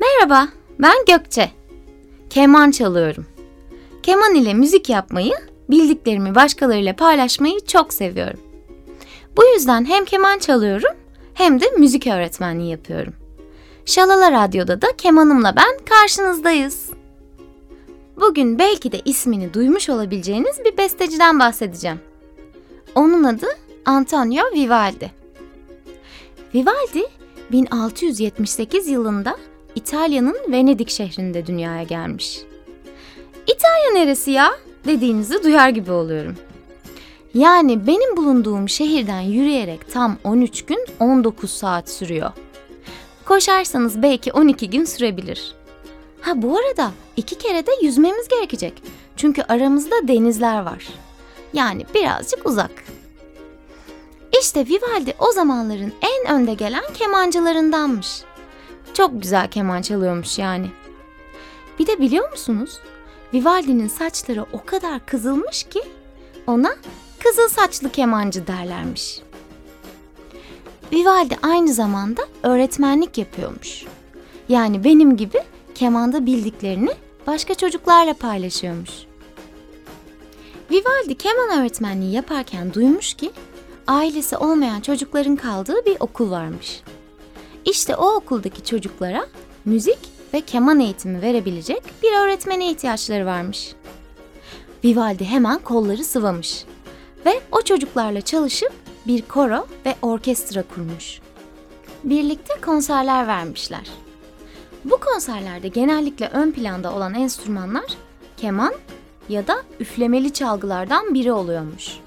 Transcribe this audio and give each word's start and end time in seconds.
Merhaba, 0.00 0.48
ben 0.78 0.94
Gökçe. 1.08 1.50
Keman 2.30 2.70
çalıyorum. 2.70 3.26
Keman 4.02 4.34
ile 4.34 4.54
müzik 4.54 4.88
yapmayı, 4.88 5.34
bildiklerimi 5.70 6.34
başkalarıyla 6.34 6.96
paylaşmayı 6.96 7.60
çok 7.66 7.92
seviyorum. 7.92 8.43
Bu 9.36 9.44
yüzden 9.44 9.84
hem 9.84 10.04
keman 10.04 10.38
çalıyorum 10.38 10.96
hem 11.34 11.60
de 11.60 11.64
müzik 11.78 12.06
öğretmenliği 12.06 12.70
yapıyorum. 12.70 13.12
Şalala 13.86 14.32
Radyo'da 14.32 14.82
da 14.82 14.86
kemanımla 14.98 15.56
ben 15.56 15.84
karşınızdayız. 15.84 16.90
Bugün 18.20 18.58
belki 18.58 18.92
de 18.92 19.00
ismini 19.04 19.54
duymuş 19.54 19.88
olabileceğiniz 19.88 20.58
bir 20.64 20.76
besteciden 20.76 21.40
bahsedeceğim. 21.40 22.00
Onun 22.94 23.24
adı 23.24 23.46
Antonio 23.84 24.44
Vivaldi. 24.54 25.10
Vivaldi 26.54 27.02
1678 27.52 28.88
yılında 28.88 29.36
İtalya'nın 29.74 30.36
Venedik 30.48 30.90
şehrinde 30.90 31.46
dünyaya 31.46 31.82
gelmiş. 31.82 32.42
İtalya 33.46 33.92
neresi 33.92 34.30
ya 34.30 34.50
dediğinizi 34.86 35.42
duyar 35.44 35.68
gibi 35.68 35.92
oluyorum. 35.92 36.36
Yani 37.34 37.86
benim 37.86 38.16
bulunduğum 38.16 38.68
şehirden 38.68 39.20
yürüyerek 39.20 39.92
tam 39.92 40.16
13 40.24 40.64
gün 40.64 40.86
19 41.00 41.50
saat 41.50 41.90
sürüyor. 41.90 42.30
Koşarsanız 43.24 44.02
belki 44.02 44.32
12 44.32 44.70
gün 44.70 44.84
sürebilir. 44.84 45.54
Ha 46.20 46.42
bu 46.42 46.58
arada 46.58 46.90
iki 47.16 47.38
kere 47.38 47.66
de 47.66 47.70
yüzmemiz 47.82 48.28
gerekecek. 48.28 48.82
Çünkü 49.16 49.42
aramızda 49.42 50.08
denizler 50.08 50.62
var. 50.62 50.88
Yani 51.52 51.86
birazcık 51.94 52.46
uzak. 52.46 52.84
İşte 54.40 54.66
Vivaldi 54.66 55.14
o 55.18 55.32
zamanların 55.32 55.92
en 56.02 56.34
önde 56.34 56.54
gelen 56.54 56.84
kemancılarındanmış. 56.94 58.22
Çok 58.94 59.22
güzel 59.22 59.50
keman 59.50 59.82
çalıyormuş 59.82 60.38
yani. 60.38 60.66
Bir 61.78 61.86
de 61.86 61.98
biliyor 61.98 62.30
musunuz? 62.30 62.78
Vivaldi'nin 63.34 63.88
saçları 63.88 64.46
o 64.52 64.64
kadar 64.64 65.06
kızılmış 65.06 65.62
ki 65.62 65.80
ona 66.46 66.74
kızıl 67.24 67.48
saçlı 67.48 67.92
kemancı 67.92 68.46
derlermiş. 68.46 69.20
Vivaldi 70.92 71.36
aynı 71.42 71.72
zamanda 71.74 72.22
öğretmenlik 72.42 73.18
yapıyormuş. 73.18 73.84
Yani 74.48 74.84
benim 74.84 75.16
gibi 75.16 75.38
kemanda 75.74 76.26
bildiklerini 76.26 76.90
başka 77.26 77.54
çocuklarla 77.54 78.14
paylaşıyormuş. 78.14 78.90
Vivaldi 80.70 81.14
keman 81.14 81.60
öğretmenliği 81.60 82.12
yaparken 82.12 82.74
duymuş 82.74 83.14
ki 83.14 83.30
ailesi 83.86 84.36
olmayan 84.36 84.80
çocukların 84.80 85.36
kaldığı 85.36 85.86
bir 85.86 85.96
okul 86.00 86.30
varmış. 86.30 86.82
İşte 87.64 87.96
o 87.96 88.14
okuldaki 88.14 88.64
çocuklara 88.64 89.26
müzik 89.64 89.98
ve 90.34 90.40
keman 90.40 90.80
eğitimi 90.80 91.22
verebilecek 91.22 91.82
bir 92.02 92.12
öğretmene 92.12 92.70
ihtiyaçları 92.70 93.26
varmış. 93.26 93.74
Vivaldi 94.84 95.24
hemen 95.24 95.58
kolları 95.58 96.04
sıvamış 96.04 96.64
ve 97.26 97.40
o 97.52 97.62
çocuklarla 97.62 98.20
çalışıp 98.20 98.72
bir 99.06 99.22
koro 99.22 99.66
ve 99.86 99.94
orkestra 100.02 100.62
kurmuş. 100.62 101.20
Birlikte 102.04 102.60
konserler 102.60 103.26
vermişler. 103.26 103.90
Bu 104.84 104.96
konserlerde 105.00 105.68
genellikle 105.68 106.28
ön 106.28 106.52
planda 106.52 106.94
olan 106.94 107.14
enstrümanlar 107.14 107.96
keman 108.36 108.74
ya 109.28 109.46
da 109.46 109.62
üflemeli 109.80 110.32
çalgılardan 110.32 111.14
biri 111.14 111.32
oluyormuş. 111.32 111.98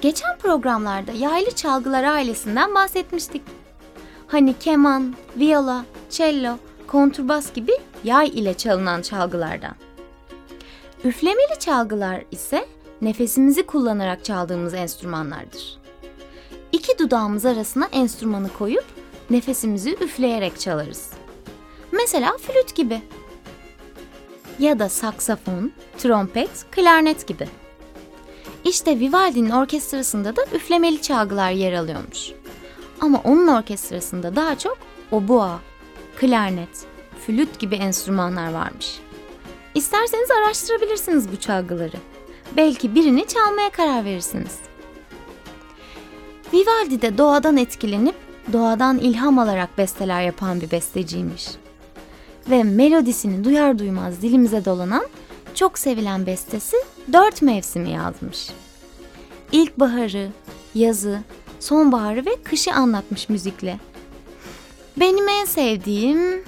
Geçen 0.00 0.38
programlarda 0.38 1.12
yaylı 1.12 1.50
çalgılar 1.50 2.04
ailesinden 2.04 2.74
bahsetmiştik. 2.74 3.42
Hani 4.26 4.58
keman, 4.58 5.14
viola, 5.36 5.84
cello, 6.10 6.56
kontrbas 6.86 7.52
gibi 7.52 7.72
yay 8.04 8.28
ile 8.28 8.54
çalınan 8.54 9.02
çalgılardan. 9.02 9.74
Üflemeli 11.04 11.58
çalgılar 11.58 12.24
ise 12.30 12.66
nefesimizi 13.02 13.66
kullanarak 13.66 14.24
çaldığımız 14.24 14.74
enstrümanlardır. 14.74 15.78
İki 16.72 16.98
dudağımız 16.98 17.46
arasına 17.46 17.88
enstrümanı 17.92 18.48
koyup 18.58 18.84
nefesimizi 19.30 19.96
üfleyerek 20.00 20.60
çalarız. 20.60 21.10
Mesela 21.92 22.36
flüt 22.36 22.74
gibi. 22.74 23.02
Ya 24.58 24.78
da 24.78 24.88
saksafon, 24.88 25.72
trompet, 25.98 26.50
klarnet 26.70 27.26
gibi. 27.26 27.48
İşte 28.64 29.00
Vivaldi'nin 29.00 29.50
orkestrasında 29.50 30.36
da 30.36 30.44
üflemeli 30.54 31.02
çalgılar 31.02 31.50
yer 31.50 31.72
alıyormuş. 31.72 32.32
Ama 33.00 33.20
onun 33.24 33.48
orkestrasında 33.48 34.36
daha 34.36 34.58
çok 34.58 34.78
obua, 35.12 35.60
klarnet, 36.16 36.86
flüt 37.26 37.58
gibi 37.58 37.74
enstrümanlar 37.74 38.52
varmış. 38.52 39.00
İsterseniz 39.74 40.30
araştırabilirsiniz 40.30 41.32
bu 41.32 41.36
çalgıları. 41.36 42.11
Belki 42.56 42.94
birini 42.94 43.26
çalmaya 43.26 43.70
karar 43.70 44.04
verirsiniz. 44.04 44.58
Vivaldi 46.52 47.02
de 47.02 47.18
doğadan 47.18 47.56
etkilenip 47.56 48.14
doğadan 48.52 48.98
ilham 48.98 49.38
alarak 49.38 49.78
besteler 49.78 50.22
yapan 50.22 50.60
bir 50.60 50.70
besteciymiş. 50.70 51.48
Ve 52.50 52.62
melodisini 52.62 53.44
duyar 53.44 53.78
duymaz 53.78 54.22
dilimize 54.22 54.64
dolanan 54.64 55.06
çok 55.54 55.78
sevilen 55.78 56.26
bestesi 56.26 56.76
dört 57.12 57.42
mevsimi 57.42 57.90
yazmış. 57.90 58.50
İlkbaharı, 59.52 60.30
yazı, 60.74 61.20
sonbaharı 61.60 62.26
ve 62.26 62.36
kışı 62.44 62.72
anlatmış 62.72 63.28
müzikle. 63.28 63.78
Benim 64.96 65.28
en 65.28 65.44
sevdiğim... 65.44 66.44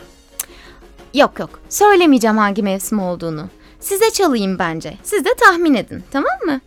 Yok 1.14 1.38
yok 1.38 1.60
söylemeyeceğim 1.68 2.38
hangi 2.38 2.62
mevsim 2.62 2.98
olduğunu. 2.98 3.48
Size 3.84 4.10
çalayım 4.10 4.58
bence. 4.58 4.98
Siz 5.02 5.24
de 5.24 5.28
tahmin 5.40 5.74
edin 5.74 6.04
tamam 6.10 6.38
mı? 6.46 6.60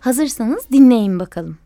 Hazırsanız 0.00 0.70
dinleyin 0.72 1.20
bakalım. 1.20 1.58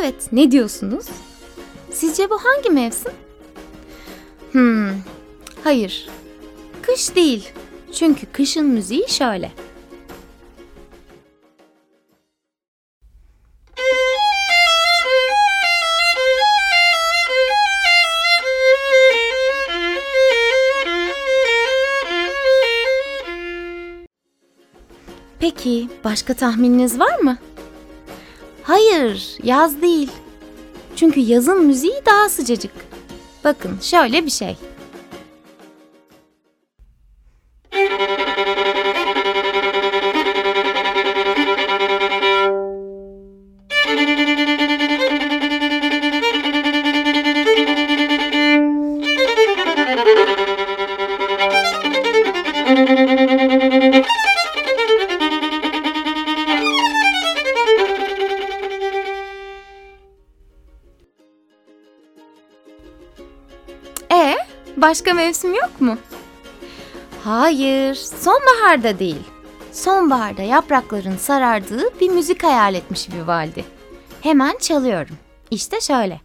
Evet, 0.00 0.32
ne 0.32 0.50
diyorsunuz? 0.50 1.06
Sizce 1.90 2.30
bu 2.30 2.38
hangi 2.44 2.70
mevsim? 2.70 3.12
Hmm, 4.52 4.90
hayır. 5.64 6.08
Kış 6.82 7.14
değil. 7.14 7.48
Çünkü 7.92 8.26
kışın 8.26 8.66
müziği 8.66 9.08
şöyle. 9.08 9.52
Peki, 25.40 25.88
başka 26.04 26.34
tahmininiz 26.34 27.00
var 27.00 27.18
mı? 27.18 27.38
Hayır, 28.70 29.36
yaz 29.42 29.82
değil. 29.82 30.10
Çünkü 30.96 31.20
yazın 31.20 31.64
müziği 31.64 32.02
daha 32.06 32.28
sıcacık. 32.28 32.72
Bakın 33.44 33.78
şöyle 33.82 34.26
bir 34.26 34.30
şey. 34.30 34.56
thank 52.86 53.10
you 53.10 53.19
Başka 64.90 65.14
mevsim 65.14 65.54
yok 65.54 65.80
mu? 65.80 65.98
Hayır, 67.24 67.94
sonbaharda 67.94 68.98
değil. 68.98 69.22
Sonbaharda 69.72 70.42
yaprakların 70.42 71.16
sarardığı 71.16 72.00
bir 72.00 72.08
müzik 72.08 72.42
hayal 72.42 72.74
etmiş 72.74 73.08
Vivaldi. 73.10 73.64
Hemen 74.20 74.58
çalıyorum. 74.58 75.16
İşte 75.50 75.80
şöyle. 75.80 76.20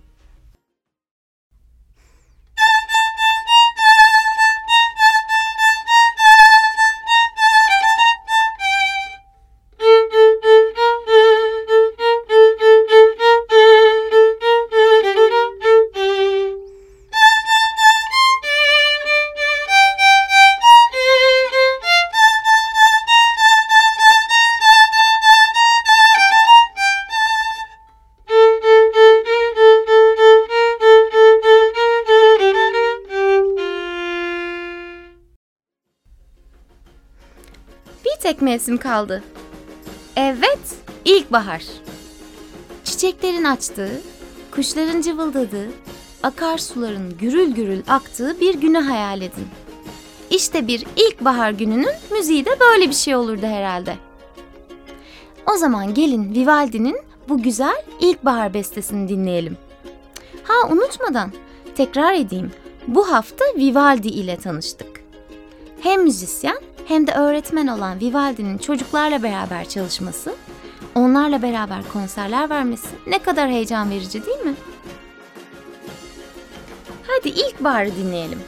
Tek 38.25 38.41
mevsim 38.41 38.77
kaldı. 38.77 39.23
Evet, 40.15 40.59
ilkbahar. 41.05 41.63
Çiçeklerin 42.83 43.43
açtığı, 43.43 44.01
kuşların 44.51 45.01
cıvıldadığı, 45.01 45.69
akarsuların 46.23 47.17
gürül 47.17 47.51
gürül 47.51 47.81
aktığı 47.87 48.39
bir 48.39 48.55
günü 48.55 48.77
hayal 48.77 49.21
edin. 49.21 49.47
İşte 50.29 50.67
bir 50.67 50.85
ilkbahar 50.95 51.51
gününün 51.51 51.93
müziği 52.11 52.45
de 52.45 52.59
böyle 52.59 52.89
bir 52.89 52.95
şey 52.95 53.15
olurdu 53.15 53.45
herhalde. 53.45 53.97
O 55.53 55.57
zaman 55.57 55.93
gelin 55.93 56.35
Vivaldi'nin 56.35 56.97
bu 57.29 57.41
güzel 57.41 57.83
ilkbahar 57.99 58.53
bestesini 58.53 59.09
dinleyelim. 59.09 59.57
Ha 60.43 60.53
unutmadan 60.69 61.31
tekrar 61.75 62.13
edeyim. 62.13 62.51
Bu 62.87 63.11
hafta 63.11 63.45
Vivaldi 63.57 64.07
ile 64.07 64.37
tanıştık. 64.37 65.03
Hem 65.81 66.03
müzisyen 66.03 66.57
hem 66.85 67.07
de 67.07 67.11
öğretmen 67.11 67.67
olan 67.67 67.99
Vivaldi'nin 67.99 68.57
çocuklarla 68.57 69.23
beraber 69.23 69.69
çalışması, 69.69 70.35
onlarla 70.95 71.41
beraber 71.41 71.87
konserler 71.93 72.49
vermesi 72.49 72.87
ne 73.07 73.19
kadar 73.19 73.49
heyecan 73.49 73.89
verici 73.89 74.25
değil 74.25 74.39
mi? 74.39 74.55
Hadi 77.07 77.29
ilk 77.29 77.63
barı 77.63 77.95
dinleyelim. 77.95 78.39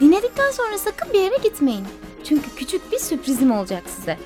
Dinledikten 0.00 0.50
sonra 0.50 0.78
sakın 0.78 1.12
bir 1.12 1.20
yere 1.20 1.36
gitmeyin. 1.42 1.86
Çünkü 2.24 2.50
küçük 2.56 2.92
bir 2.92 2.98
sürprizim 2.98 3.52
olacak 3.52 3.82
size. 3.96 4.18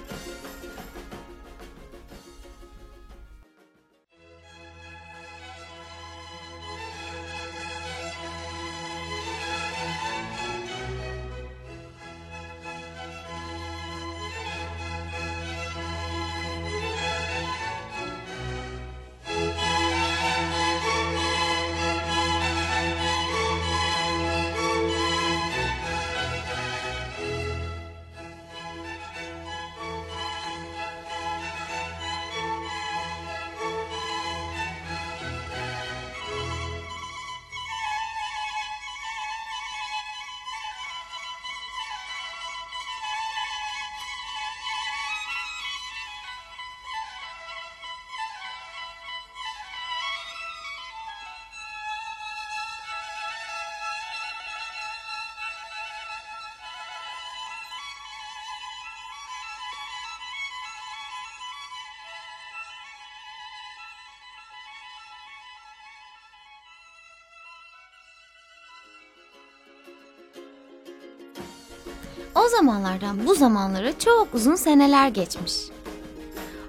O 72.38 72.48
zamanlardan 72.48 73.26
bu 73.26 73.34
zamanlara 73.34 73.98
çok 73.98 74.34
uzun 74.34 74.54
seneler 74.54 75.08
geçmiş. 75.08 75.54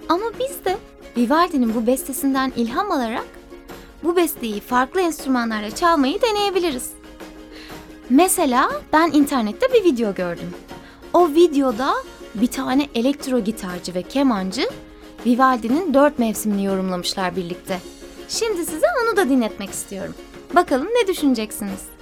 Ama 0.09 0.25
biz 0.39 0.65
de 0.65 0.77
Vivaldi'nin 1.17 1.75
bu 1.75 1.87
bestesinden 1.87 2.53
ilham 2.55 2.91
alarak 2.91 3.25
bu 4.03 4.15
besteyi 4.15 4.59
farklı 4.59 5.01
enstrümanlarla 5.01 5.71
çalmayı 5.71 6.21
deneyebiliriz. 6.21 6.89
Mesela 8.09 8.71
ben 8.93 9.11
internette 9.11 9.73
bir 9.73 9.83
video 9.83 10.13
gördüm. 10.13 10.53
O 11.13 11.29
videoda 11.29 11.93
bir 12.35 12.47
tane 12.47 12.87
elektro 12.95 13.39
gitarcı 13.39 13.95
ve 13.95 14.01
kemancı 14.01 14.69
Vivaldi'nin 15.25 15.93
dört 15.93 16.19
mevsimini 16.19 16.65
yorumlamışlar 16.65 17.35
birlikte. 17.35 17.79
Şimdi 18.29 18.65
size 18.65 18.87
onu 19.03 19.17
da 19.17 19.29
dinletmek 19.29 19.69
istiyorum. 19.69 20.15
Bakalım 20.55 20.87
ne 20.87 21.07
düşüneceksiniz? 21.07 21.98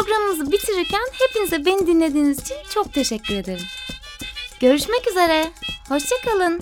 Programımızı 0.00 0.52
bitirirken 0.52 1.06
hepinize 1.12 1.64
beni 1.66 1.86
dinlediğiniz 1.86 2.40
için 2.40 2.56
çok 2.74 2.92
teşekkür 2.92 3.34
ederim. 3.34 3.64
Görüşmek 4.60 5.08
üzere. 5.10 5.52
Hoşçakalın. 5.88 6.60